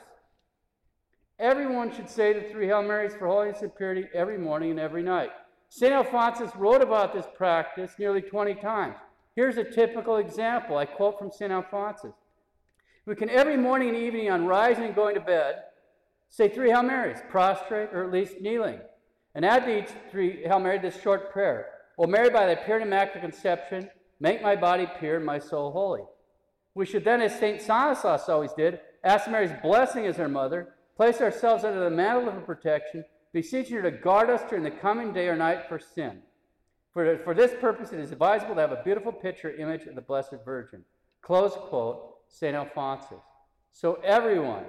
Everyone 1.38 1.92
should 1.94 2.08
say 2.08 2.32
the 2.32 2.48
three 2.50 2.66
Hail 2.66 2.82
Marys 2.82 3.14
for 3.14 3.26
holiness 3.26 3.62
and 3.62 3.74
purity 3.74 4.04
every 4.14 4.38
morning 4.38 4.70
and 4.70 4.80
every 4.80 5.02
night. 5.02 5.30
St. 5.68 5.92
Alphonsus 5.92 6.54
wrote 6.54 6.82
about 6.82 7.14
this 7.14 7.26
practice 7.34 7.94
nearly 7.98 8.20
20 8.20 8.54
times. 8.56 8.96
Here's 9.34 9.56
a 9.56 9.64
typical 9.64 10.16
example. 10.16 10.76
I 10.76 10.84
quote 10.84 11.18
from 11.18 11.30
St. 11.30 11.50
Alphonsus. 11.50 12.12
We 13.06 13.16
can 13.16 13.30
every 13.30 13.56
morning 13.56 13.88
and 13.88 13.96
evening 13.96 14.30
on 14.30 14.46
rising 14.46 14.84
and 14.84 14.94
going 14.94 15.14
to 15.14 15.20
bed 15.20 15.56
say 16.28 16.48
three 16.48 16.70
Hail 16.70 16.82
Marys, 16.82 17.18
prostrate 17.28 17.90
or 17.92 18.04
at 18.04 18.10
least 18.10 18.40
kneeling. 18.40 18.80
And 19.34 19.44
add 19.44 19.64
to 19.64 19.78
each 19.78 19.90
three 20.10 20.42
Hail 20.42 20.58
Mary 20.58 20.78
this 20.78 21.00
short 21.00 21.32
prayer. 21.32 21.66
O 21.98 22.06
Mary, 22.06 22.30
by 22.30 22.46
thy 22.46 22.54
pure 22.54 22.78
and 22.78 22.86
immaculate 22.86 23.22
conception, 23.22 23.88
make 24.20 24.42
my 24.42 24.56
body 24.56 24.86
pure 24.98 25.16
and 25.16 25.26
my 25.26 25.38
soul 25.38 25.72
holy. 25.72 26.02
We 26.74 26.86
should 26.86 27.04
then, 27.04 27.20
as 27.20 27.38
St. 27.38 27.60
Stanislas 27.60 28.28
always 28.28 28.52
did, 28.52 28.80
ask 29.04 29.28
Mary's 29.28 29.52
blessing 29.62 30.06
as 30.06 30.16
her 30.16 30.28
mother, 30.28 30.74
place 30.96 31.20
ourselves 31.20 31.64
under 31.64 31.80
the 31.80 31.90
mantle 31.90 32.28
of 32.28 32.34
her 32.34 32.40
protection, 32.40 33.04
beseeching 33.32 33.76
her 33.76 33.82
to 33.82 33.90
guard 33.90 34.30
us 34.30 34.42
during 34.48 34.64
the 34.64 34.70
coming 34.70 35.12
day 35.12 35.28
or 35.28 35.36
night 35.36 35.68
for 35.68 35.78
sin. 35.78 36.22
For, 36.92 37.18
for 37.18 37.34
this 37.34 37.52
purpose, 37.60 37.92
it 37.92 38.00
is 38.00 38.12
advisable 38.12 38.54
to 38.54 38.60
have 38.60 38.72
a 38.72 38.82
beautiful 38.84 39.12
picture 39.12 39.54
image 39.54 39.86
of 39.86 39.94
the 39.94 40.02
Blessed 40.02 40.36
Virgin. 40.44 40.84
Close 41.22 41.54
quote, 41.54 42.16
St. 42.28 42.54
Alphonsus. 42.54 43.20
So 43.72 43.94
everyone 44.04 44.64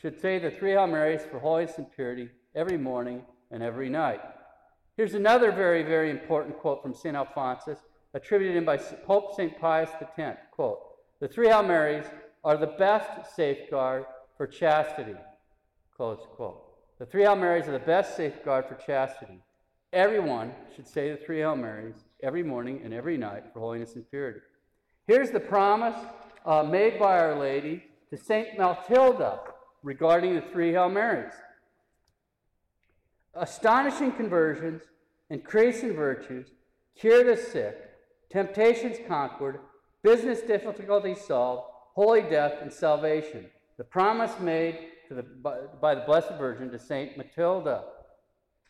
should 0.00 0.20
say 0.20 0.38
the 0.38 0.50
three 0.50 0.72
Hail 0.72 0.86
Marys 0.86 1.22
for 1.30 1.38
holiness 1.38 1.78
and 1.78 1.90
purity 1.92 2.28
every 2.54 2.78
morning 2.78 3.22
and 3.50 3.62
every 3.62 3.88
night. 3.88 4.20
Here's 4.96 5.14
another 5.14 5.52
very, 5.52 5.82
very 5.82 6.10
important 6.10 6.58
quote 6.58 6.82
from 6.82 6.94
St. 6.94 7.16
Alphonsus, 7.16 7.78
attributed 8.14 8.56
him 8.56 8.64
by 8.64 8.76
Pope 8.76 9.34
St. 9.34 9.58
Pius 9.60 9.90
X. 10.18 10.40
Quote, 10.50 10.80
the 11.20 11.28
three 11.28 11.48
Hail 11.48 11.62
Marys 11.62 12.06
are 12.44 12.56
the 12.56 12.66
best 12.66 13.34
safeguard 13.36 14.04
for 14.36 14.46
chastity. 14.46 15.14
Close 15.96 16.20
quote. 16.34 16.62
The 16.98 17.06
three 17.06 17.22
Hail 17.22 17.36
Marys 17.36 17.68
are 17.68 17.72
the 17.72 17.78
best 17.78 18.16
safeguard 18.16 18.66
for 18.66 18.74
chastity. 18.74 19.40
Everyone 19.92 20.52
should 20.74 20.88
say 20.88 21.10
the 21.10 21.16
three 21.18 21.38
Hail 21.38 21.56
Marys 21.56 21.96
every 22.22 22.42
morning 22.42 22.80
and 22.84 22.94
every 22.94 23.16
night 23.16 23.44
for 23.52 23.60
holiness 23.60 23.96
and 23.96 24.08
purity. 24.08 24.40
Here's 25.06 25.30
the 25.30 25.40
promise 25.40 25.96
uh, 26.46 26.62
made 26.62 26.98
by 26.98 27.18
Our 27.18 27.38
Lady 27.38 27.84
to 28.10 28.16
St. 28.16 28.58
Matilda 28.58 29.40
regarding 29.82 30.34
the 30.34 30.44
three 30.52 30.72
Hail 30.72 30.88
Marys. 30.88 31.34
Astonishing 33.34 34.12
conversions, 34.12 34.82
increase 35.30 35.82
in 35.82 35.94
virtues, 35.94 36.48
cure 36.98 37.24
the 37.24 37.40
sick, 37.40 37.76
temptations 38.30 38.96
conquered, 39.06 39.60
business 40.02 40.40
difficulties 40.40 41.20
solved, 41.20 41.70
holy 41.94 42.22
death, 42.22 42.54
and 42.60 42.72
salvation. 42.72 43.46
The 43.76 43.84
promise 43.84 44.38
made 44.40 44.78
the, 45.10 45.22
by, 45.80 45.94
the 45.94 46.02
Blessed 46.02 46.32
Virgin 46.38 46.70
to 46.70 46.78
St. 46.78 47.16
Matilda. 47.16 47.84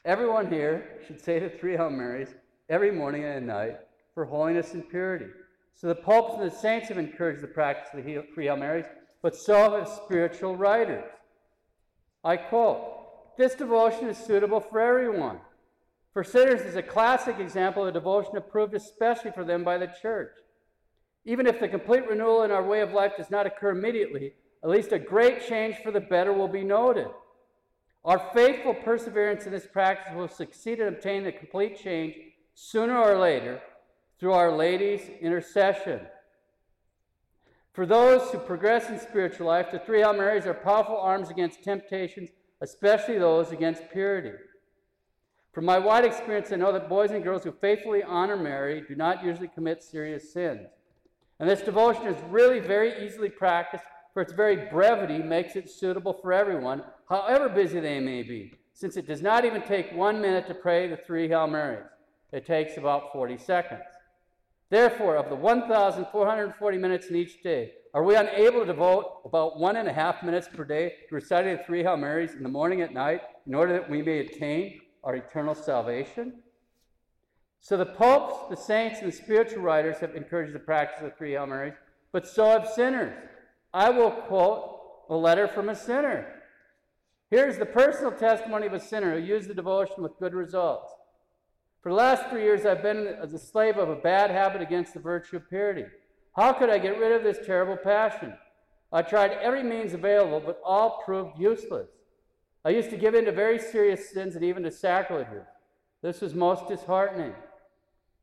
Everyone 0.04 0.50
here 0.50 1.00
should 1.06 1.20
say 1.20 1.38
the 1.38 1.50
three 1.50 1.76
Hail 1.76 1.90
Marys 1.90 2.34
every 2.68 2.90
morning 2.90 3.24
and 3.24 3.46
night 3.46 3.76
for 4.14 4.24
holiness 4.24 4.74
and 4.74 4.88
purity. 4.88 5.26
So 5.74 5.88
the 5.88 5.94
popes 5.94 6.34
and 6.34 6.50
the 6.50 6.54
saints 6.54 6.88
have 6.88 6.98
encouraged 6.98 7.42
the 7.42 7.48
practice 7.48 7.88
of 7.92 8.04
the 8.04 8.24
three 8.34 8.46
Hail 8.46 8.56
Marys, 8.56 8.86
but 9.22 9.34
so 9.34 9.78
have 9.78 9.88
spiritual 9.88 10.56
writers. 10.56 11.04
I 12.24 12.36
quote, 12.36 12.99
This 13.40 13.54
devotion 13.54 14.06
is 14.10 14.18
suitable 14.18 14.60
for 14.60 14.78
everyone. 14.80 15.38
For 16.12 16.22
sinners 16.22 16.60
is 16.60 16.76
a 16.76 16.82
classic 16.82 17.38
example 17.38 17.84
of 17.84 17.88
a 17.88 17.92
devotion 17.92 18.36
approved 18.36 18.74
especially 18.74 19.30
for 19.30 19.46
them 19.46 19.64
by 19.64 19.78
the 19.78 19.90
church. 20.02 20.32
Even 21.24 21.46
if 21.46 21.58
the 21.58 21.66
complete 21.66 22.06
renewal 22.06 22.42
in 22.42 22.50
our 22.50 22.62
way 22.62 22.82
of 22.82 22.92
life 22.92 23.16
does 23.16 23.30
not 23.30 23.46
occur 23.46 23.70
immediately, 23.70 24.34
at 24.62 24.68
least 24.68 24.92
a 24.92 24.98
great 24.98 25.48
change 25.48 25.76
for 25.76 25.90
the 25.90 26.00
better 26.00 26.34
will 26.34 26.48
be 26.48 26.62
noted. 26.62 27.06
Our 28.04 28.18
faithful 28.34 28.74
perseverance 28.74 29.46
in 29.46 29.52
this 29.52 29.66
practice 29.66 30.14
will 30.14 30.28
succeed 30.28 30.78
in 30.78 30.88
obtaining 30.88 31.26
a 31.26 31.32
complete 31.32 31.82
change 31.82 32.16
sooner 32.52 32.98
or 32.98 33.16
later 33.16 33.62
through 34.18 34.34
Our 34.34 34.54
Lady's 34.54 35.08
intercession. 35.22 36.00
For 37.72 37.86
those 37.86 38.30
who 38.32 38.38
progress 38.38 38.90
in 38.90 39.00
spiritual 39.00 39.46
life, 39.46 39.70
the 39.72 39.78
three 39.78 40.00
Hail 40.00 40.12
Marys 40.12 40.44
are 40.44 40.52
powerful 40.52 40.98
arms 40.98 41.30
against 41.30 41.64
temptations, 41.64 42.28
especially 42.60 43.18
those 43.18 43.52
against 43.52 43.90
purity. 43.90 44.36
From 45.52 45.64
my 45.64 45.78
wide 45.78 46.04
experience, 46.04 46.52
I 46.52 46.56
know 46.56 46.72
that 46.72 46.88
boys 46.88 47.10
and 47.10 47.24
girls 47.24 47.42
who 47.44 47.52
faithfully 47.52 48.02
honor 48.02 48.36
Mary 48.36 48.84
do 48.86 48.94
not 48.94 49.24
usually 49.24 49.48
commit 49.48 49.82
serious 49.82 50.32
sins. 50.32 50.68
And 51.40 51.48
this 51.48 51.62
devotion 51.62 52.06
is 52.06 52.22
really 52.30 52.60
very 52.60 53.04
easily 53.04 53.30
practiced 53.30 53.84
for 54.12 54.22
its 54.22 54.32
very 54.32 54.68
brevity 54.70 55.18
makes 55.18 55.56
it 55.56 55.70
suitable 55.70 56.12
for 56.12 56.32
everyone, 56.32 56.82
however 57.08 57.48
busy 57.48 57.80
they 57.80 58.00
may 58.00 58.22
be, 58.22 58.52
since 58.72 58.96
it 58.96 59.06
does 59.06 59.22
not 59.22 59.44
even 59.44 59.62
take 59.62 59.92
one 59.92 60.20
minute 60.20 60.46
to 60.48 60.54
pray 60.54 60.88
the 60.88 60.96
three 60.96 61.28
Hail 61.28 61.46
Marys. 61.46 61.86
It 62.32 62.46
takes 62.46 62.76
about 62.76 63.12
40 63.12 63.38
seconds. 63.38 63.82
Therefore, 64.68 65.16
of 65.16 65.28
the 65.28 65.34
1,440 65.34 66.78
minutes 66.78 67.08
in 67.08 67.16
each 67.16 67.42
day, 67.42 67.72
are 67.92 68.04
we 68.04 68.14
unable 68.14 68.60
to 68.60 68.66
devote 68.66 69.22
about 69.24 69.58
one 69.58 69.76
and 69.76 69.88
a 69.88 69.92
half 69.92 70.22
minutes 70.22 70.48
per 70.52 70.64
day 70.64 70.94
to 71.08 71.14
reciting 71.14 71.56
the 71.56 71.64
three 71.64 71.82
Hail 71.82 71.96
Marys 71.96 72.34
in 72.34 72.42
the 72.42 72.48
morning 72.48 72.82
and 72.82 72.94
night 72.94 73.22
in 73.46 73.54
order 73.54 73.72
that 73.72 73.90
we 73.90 74.00
may 74.00 74.20
attain 74.20 74.80
our 75.02 75.16
eternal 75.16 75.54
salvation? 75.54 76.34
So 77.60 77.76
the 77.76 77.86
popes, 77.86 78.48
the 78.48 78.56
saints, 78.56 79.00
and 79.00 79.12
the 79.12 79.16
spiritual 79.16 79.62
writers 79.62 79.98
have 79.98 80.14
encouraged 80.14 80.54
the 80.54 80.60
practice 80.60 81.02
of 81.02 81.10
the 81.10 81.16
three 81.16 81.32
Hail 81.32 81.46
Marys, 81.46 81.74
but 82.12 82.28
so 82.28 82.46
have 82.46 82.68
sinners. 82.68 83.12
I 83.74 83.90
will 83.90 84.12
quote 84.12 84.80
a 85.08 85.16
letter 85.16 85.48
from 85.48 85.68
a 85.68 85.74
sinner. 85.74 86.26
Here's 87.28 87.58
the 87.58 87.66
personal 87.66 88.12
testimony 88.12 88.66
of 88.66 88.72
a 88.72 88.80
sinner 88.80 89.18
who 89.18 89.26
used 89.26 89.48
the 89.48 89.54
devotion 89.54 90.02
with 90.02 90.18
good 90.18 90.34
results. 90.34 90.92
For 91.82 91.90
the 91.90 91.96
last 91.96 92.28
three 92.30 92.42
years, 92.42 92.66
I've 92.66 92.82
been 92.82 93.16
a 93.20 93.38
slave 93.38 93.78
of 93.78 93.88
a 93.88 93.96
bad 93.96 94.30
habit 94.30 94.62
against 94.62 94.94
the 94.94 95.00
virtue 95.00 95.36
of 95.36 95.48
purity. 95.48 95.86
How 96.36 96.52
could 96.52 96.70
I 96.70 96.78
get 96.78 96.98
rid 96.98 97.12
of 97.12 97.22
this 97.22 97.44
terrible 97.44 97.76
passion? 97.76 98.34
I 98.92 99.02
tried 99.02 99.32
every 99.32 99.62
means 99.62 99.94
available, 99.94 100.40
but 100.40 100.60
all 100.64 101.02
proved 101.04 101.38
useless. 101.38 101.88
I 102.64 102.70
used 102.70 102.90
to 102.90 102.96
give 102.96 103.14
in 103.14 103.24
to 103.24 103.32
very 103.32 103.58
serious 103.58 104.10
sins 104.10 104.36
and 104.36 104.44
even 104.44 104.62
to 104.64 104.70
sacrileges. 104.70 105.46
This 106.02 106.20
was 106.20 106.34
most 106.34 106.68
disheartening. 106.68 107.32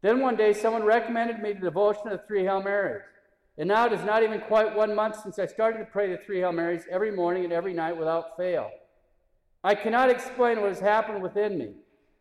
Then 0.02 0.20
one 0.20 0.36
day, 0.36 0.54
someone 0.54 0.84
recommended 0.84 1.40
me 1.40 1.54
the 1.54 1.60
devotion 1.60 2.08
of 2.08 2.12
the 2.20 2.28
three 2.28 2.44
Hail 2.44 2.62
Marys. 2.62 3.02
And 3.58 3.68
now 3.68 3.88
it 3.88 3.94
is 3.94 4.04
not 4.04 4.24
even 4.24 4.40
quite 4.42 4.76
one 4.76 4.94
month 4.94 5.22
since 5.22 5.40
I 5.40 5.48
started 5.48 5.80
to 5.80 5.86
pray 5.86 6.12
the 6.12 6.18
three 6.18 6.40
Hail 6.40 6.52
Marys 6.52 6.84
every 6.92 7.12
morning 7.12 7.44
and 7.44 7.54
every 7.54 7.74
night 7.74 7.98
without 7.98 8.38
fail. 8.38 8.70
I 9.64 9.74
cannot 9.74 10.10
explain 10.10 10.62
what 10.62 10.70
has 10.70 10.80
happened 10.80 11.24
within 11.24 11.58
me, 11.58 11.74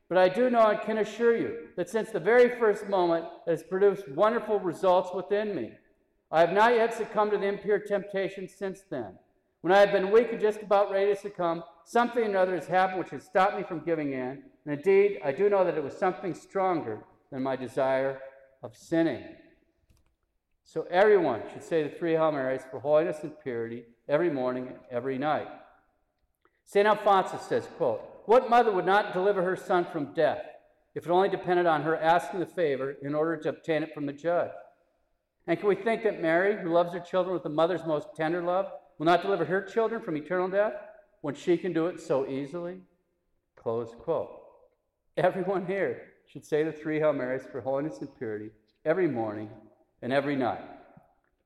but 0.08 0.18
I 0.18 0.28
do 0.28 0.50
know 0.50 0.68
and 0.68 0.80
can 0.80 0.98
assure 0.98 1.36
you 1.36 1.68
that 1.76 1.90
since 1.90 2.10
the 2.10 2.20
very 2.20 2.58
first 2.58 2.88
moment, 2.88 3.25
it 3.46 3.50
has 3.50 3.62
produced 3.62 4.08
wonderful 4.08 4.60
results 4.60 5.10
within 5.14 5.54
me. 5.54 5.72
I 6.30 6.40
have 6.40 6.52
not 6.52 6.75
yet 6.75 6.94
succumbed 6.94 7.32
to 7.32 7.38
the 7.38 7.46
impure 7.46 7.78
temptation 7.78 8.48
since 8.48 8.82
then. 8.88 9.18
When 9.62 9.72
I 9.72 9.78
have 9.78 9.92
been 9.92 10.12
weak 10.12 10.30
and 10.30 10.40
just 10.40 10.62
about 10.62 10.92
ready 10.92 11.14
to 11.14 11.20
succumb, 11.20 11.64
something 11.84 12.34
or 12.34 12.38
other 12.38 12.54
has 12.54 12.66
happened 12.66 13.00
which 13.00 13.10
has 13.10 13.25
stopped 13.25 13.56
me 13.56 13.64
from 13.64 13.84
giving 13.84 14.12
in. 14.12 14.42
And 14.64 14.75
indeed, 14.75 15.20
I 15.25 15.32
do 15.32 15.48
know 15.48 15.64
that 15.64 15.76
it 15.76 15.82
was 15.82 15.96
something 15.96 16.34
stronger 16.34 17.00
than 17.32 17.42
my 17.42 17.56
desire 17.56 18.20
of 18.62 18.76
sinning. 18.76 19.25
So 20.64 20.86
everyone 20.90 21.42
should 21.52 21.62
say 21.62 21.82
the 21.82 21.88
three 21.88 22.12
Hail 22.12 22.32
Marys 22.32 22.62
for 22.70 22.80
holiness 22.80 23.18
and 23.22 23.32
purity 23.40 23.84
every 24.08 24.30
morning, 24.30 24.68
and 24.68 24.76
every 24.90 25.18
night. 25.18 25.48
St. 26.64 26.86
Alphonsus 26.86 27.42
says, 27.42 27.68
quote, 27.76 28.02
What 28.26 28.50
mother 28.50 28.73
would 28.73 28.87
not 28.87 29.12
deliver 29.12 29.42
her 29.42 29.56
son 29.56 29.87
from 29.90 30.12
death 30.12 30.45
if 30.97 31.06
it 31.06 31.11
only 31.11 31.28
depended 31.28 31.66
on 31.66 31.83
her 31.83 31.97
asking 31.97 32.40
the 32.40 32.47
favor 32.47 32.97
in 33.00 33.14
order 33.14 33.37
to 33.37 33.49
obtain 33.50 33.85
it 33.85 33.95
from 33.95 34.04
the 34.04 34.12
judge? 34.12 34.50
And 35.47 35.59
can 35.59 35.68
we 35.68 35.76
think 35.76 36.02
that 36.02 36.21
Mary, 36.21 36.61
who 36.61 36.73
loves 36.73 36.92
her 36.92 36.99
children 36.99 37.35
with 37.35 37.45
the 37.45 37.49
mother's 37.49 37.87
most 37.87 38.09
tender 38.16 38.42
love, 38.42 38.66
will 38.99 39.06
not 39.06 39.23
deliver 39.23 39.45
her 39.45 39.62
children 39.62 40.02
from 40.02 40.16
eternal 40.16 40.49
death 40.49 40.75
when 41.21 41.37
she 41.37 41.56
can 41.56 41.73
do 41.73 41.87
it 41.87 42.00
so 42.00 42.26
easily? 42.26 42.80
Close 43.54 43.95
quote. 43.97 44.30
Everyone 45.16 45.64
here 45.64 46.02
should 46.26 46.45
say 46.45 46.64
the 46.64 46.73
three 46.73 46.99
Hail 46.99 47.12
Marys 47.12 47.47
for 47.50 47.61
holiness 47.61 48.00
and 48.00 48.14
purity 48.18 48.50
every 48.85 49.06
morning 49.06 49.49
and 50.02 50.12
every 50.12 50.35
night. 50.35 50.64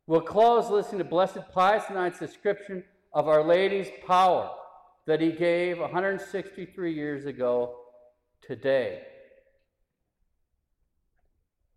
We'll 0.06 0.22
close 0.22 0.70
listening 0.70 0.98
to 1.00 1.04
Blessed 1.04 1.40
Pius 1.52 1.84
IX's 1.90 2.18
description 2.18 2.84
of 3.12 3.28
Our 3.28 3.44
Lady's 3.44 3.88
power 4.06 4.50
that 5.06 5.20
he 5.20 5.32
gave 5.32 5.78
163 5.78 6.92
years 6.92 7.26
ago 7.26 7.76
today. 8.42 9.02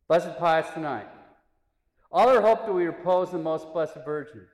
Blessed 0.07 0.37
Pius 0.37 0.67
IX. 0.75 1.07
All 2.11 2.29
our 2.29 2.41
hope 2.41 2.65
do 2.65 2.73
we 2.73 2.85
repose 2.85 3.31
in 3.31 3.37
the 3.37 3.43
Most 3.43 3.71
Blessed 3.73 3.97
Virgin. 4.05 4.45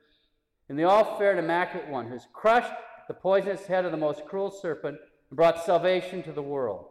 in 0.70 0.76
the 0.76 0.84
all 0.84 1.18
fair 1.18 1.32
and 1.32 1.40
immaculate 1.40 1.90
one, 1.90 2.06
who 2.06 2.14
has 2.14 2.28
crushed 2.32 2.72
the 3.08 3.14
poisonous 3.14 3.66
head 3.66 3.86
of 3.86 3.92
the 3.92 3.98
most 3.98 4.24
cruel 4.26 4.52
serpent 4.52 4.98
and 5.30 5.36
brought 5.36 5.66
salvation 5.66 6.22
to 6.24 6.32
the 6.32 6.42
world. 6.42 6.90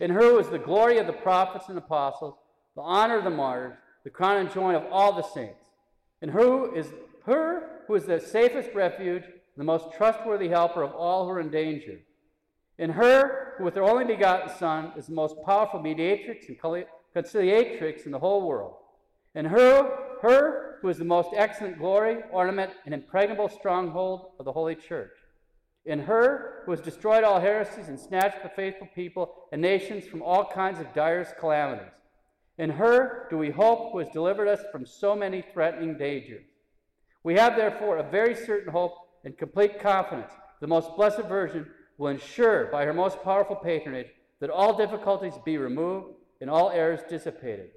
In 0.00 0.10
her 0.10 0.34
was 0.34 0.48
the 0.48 0.58
glory 0.58 0.98
of 0.98 1.06
the 1.06 1.12
prophets 1.12 1.68
and 1.68 1.76
apostles, 1.76 2.34
the 2.74 2.80
honor 2.80 3.18
of 3.18 3.24
the 3.24 3.30
martyrs, 3.30 3.76
the 4.02 4.10
crown 4.10 4.38
and 4.38 4.52
joy 4.52 4.74
of 4.74 4.84
all 4.90 5.12
the 5.12 5.22
saints. 5.22 5.66
In 6.22 6.30
her 6.30 6.74
is 6.74 6.92
her 7.26 7.82
who 7.86 7.94
is 7.94 8.04
the 8.04 8.18
safest 8.18 8.70
refuge, 8.74 9.24
the 9.56 9.64
most 9.64 9.92
trustworthy 9.92 10.48
helper 10.48 10.82
of 10.82 10.92
all 10.92 11.24
who 11.24 11.32
are 11.32 11.40
in 11.40 11.50
danger. 11.50 11.98
In 12.78 12.90
her, 12.90 13.54
who 13.58 13.64
with 13.64 13.74
her 13.74 13.82
only 13.82 14.04
begotten 14.04 14.48
Son 14.56 14.92
is 14.96 15.06
the 15.06 15.14
most 15.14 15.36
powerful 15.44 15.80
mediatrix 15.80 16.48
and 16.48 16.58
conciliatrix 17.14 18.06
in 18.06 18.12
the 18.12 18.18
whole 18.18 18.46
world. 18.46 18.76
In 19.34 19.44
her, 19.44 20.18
her 20.22 20.78
who 20.80 20.88
is 20.88 20.98
the 20.98 21.04
most 21.04 21.30
excellent 21.34 21.78
glory, 21.78 22.18
ornament, 22.32 22.72
and 22.84 22.94
impregnable 22.94 23.48
stronghold 23.48 24.32
of 24.38 24.44
the 24.44 24.52
Holy 24.52 24.74
Church. 24.74 25.12
In 25.84 26.00
her, 26.00 26.62
who 26.64 26.70
has 26.72 26.80
destroyed 26.80 27.24
all 27.24 27.40
heresies 27.40 27.88
and 27.88 27.98
snatched 27.98 28.42
the 28.42 28.48
faithful 28.48 28.88
people 28.94 29.34
and 29.52 29.60
nations 29.60 30.06
from 30.06 30.22
all 30.22 30.44
kinds 30.44 30.78
of 30.78 30.92
direst 30.94 31.36
calamities. 31.38 31.92
In 32.58 32.70
her 32.70 33.26
do 33.30 33.38
we 33.38 33.50
hope, 33.50 33.92
who 33.92 33.98
has 33.98 34.08
delivered 34.10 34.48
us 34.48 34.60
from 34.70 34.86
so 34.86 35.16
many 35.16 35.42
threatening 35.52 35.96
dangers. 35.96 36.44
We 37.24 37.34
have, 37.34 37.56
therefore, 37.56 37.98
a 37.98 38.10
very 38.10 38.34
certain 38.34 38.72
hope 38.72 38.94
and 39.24 39.36
complete 39.36 39.80
confidence. 39.80 40.32
The 40.60 40.66
most 40.66 40.96
blessed 40.96 41.22
Virgin 41.22 41.66
will 41.98 42.08
ensure, 42.08 42.66
by 42.66 42.84
her 42.84 42.94
most 42.94 43.22
powerful 43.22 43.56
patronage, 43.56 44.08
that 44.40 44.50
all 44.50 44.76
difficulties 44.76 45.34
be 45.44 45.58
removed 45.58 46.14
and 46.40 46.50
all 46.50 46.70
errors 46.70 47.00
dissipated. 47.08 47.70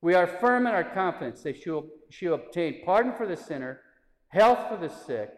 We 0.00 0.14
are 0.14 0.26
firm 0.26 0.66
in 0.66 0.74
our 0.74 0.84
confidence 0.84 1.42
that 1.42 1.60
she 1.60 1.70
will, 1.70 1.88
she 2.10 2.28
will 2.28 2.34
obtain 2.34 2.82
pardon 2.84 3.14
for 3.14 3.26
the 3.26 3.36
sinner, 3.36 3.80
health 4.28 4.68
for 4.68 4.76
the 4.76 4.88
sick, 4.88 5.30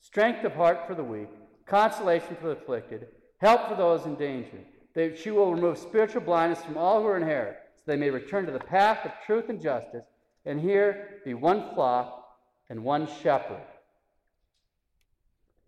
strength 0.00 0.44
of 0.44 0.54
heart 0.54 0.86
for 0.86 0.94
the 0.94 1.02
weak, 1.02 1.28
consolation 1.66 2.36
for 2.40 2.48
the 2.48 2.60
afflicted, 2.60 3.08
help 3.38 3.68
for 3.68 3.74
those 3.74 4.06
in 4.06 4.14
danger. 4.14 4.58
That 4.94 5.18
she 5.18 5.30
will 5.30 5.54
remove 5.54 5.76
spiritual 5.76 6.22
blindness 6.22 6.62
from 6.62 6.78
all 6.78 7.02
who 7.02 7.08
are 7.08 7.16
in 7.16 7.24
error, 7.24 7.56
so 7.84 7.90
they 7.90 7.96
may 7.96 8.10
return 8.10 8.46
to 8.46 8.52
the 8.52 8.58
path 8.58 9.04
of 9.04 9.12
truth 9.26 9.48
and 9.48 9.60
justice, 9.60 10.04
and 10.44 10.60
here 10.60 11.20
be 11.24 11.34
one 11.34 11.74
flock 11.74 12.28
and 12.70 12.82
one 12.82 13.08
shepherd. 13.22 13.60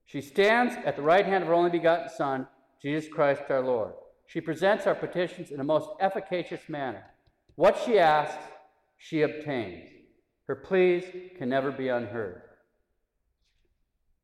She 0.08 0.22
stands 0.22 0.74
at 0.86 0.96
the 0.96 1.02
right 1.02 1.26
hand 1.26 1.42
of 1.42 1.48
her 1.48 1.54
only 1.54 1.68
begotten 1.68 2.08
Son, 2.08 2.46
Jesus 2.80 3.12
Christ 3.12 3.42
our 3.50 3.60
Lord. 3.60 3.92
She 4.26 4.40
presents 4.40 4.86
our 4.86 4.94
petitions 4.94 5.50
in 5.50 5.60
a 5.60 5.64
most 5.64 5.90
efficacious 6.00 6.62
manner. 6.66 7.04
What 7.56 7.78
she 7.84 7.98
asks, 7.98 8.42
she 8.96 9.20
obtains. 9.20 9.86
Her 10.46 10.56
pleas 10.56 11.04
can 11.36 11.50
never 11.50 11.70
be 11.70 11.88
unheard. 11.88 12.40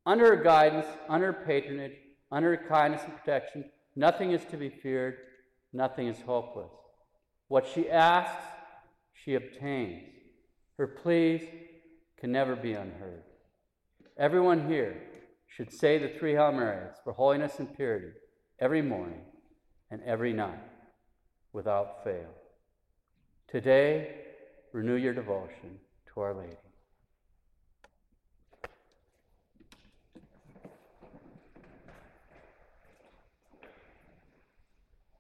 Under 0.06 0.34
her 0.34 0.42
guidance, 0.42 0.86
under 1.06 1.32
her 1.32 1.44
patronage, 1.44 1.98
under 2.32 2.56
her 2.56 2.66
kindness 2.66 3.02
and 3.04 3.18
protection, 3.18 3.66
nothing 3.94 4.32
is 4.32 4.44
to 4.46 4.56
be 4.56 4.70
feared, 4.70 5.16
nothing 5.74 6.08
is 6.08 6.20
hopeless. 6.22 6.72
What 7.48 7.66
she 7.66 7.90
asks, 7.90 8.42
she 9.12 9.34
obtains. 9.34 10.04
Her 10.78 10.86
pleas 10.86 11.42
can 12.18 12.32
never 12.32 12.56
be 12.56 12.72
unheard. 12.72 13.24
Everyone 14.16 14.66
here 14.66 14.96
should 15.56 15.72
say 15.72 15.98
the 15.98 16.08
three 16.08 16.32
Hail 16.32 16.50
Marys 16.50 16.96
for 17.04 17.12
holiness 17.12 17.58
and 17.58 17.74
purity 17.76 18.08
every 18.58 18.82
morning 18.82 19.20
and 19.90 20.02
every 20.02 20.32
night 20.32 20.58
without 21.52 22.02
fail. 22.02 22.30
Today, 23.46 24.16
renew 24.72 24.96
your 24.96 25.14
devotion 25.14 25.78
to 26.12 26.20
Our 26.20 26.34
Lady. 26.34 26.63